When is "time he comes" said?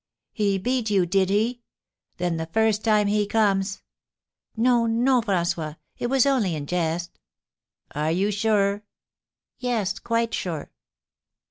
2.83-3.83